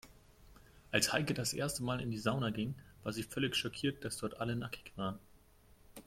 Als 0.91 1.13
Heike 1.13 1.35
das 1.35 1.53
erste 1.53 1.83
Mal 1.83 2.01
in 2.01 2.09
die 2.09 2.17
Sauna 2.17 2.49
ging, 2.49 2.73
war 3.03 3.13
sie 3.13 3.21
völlig 3.21 3.55
schockiert, 3.55 4.03
dass 4.03 4.17
dort 4.17 4.37
alle 4.41 4.55
nackig 4.55 4.91
waren. 4.95 5.19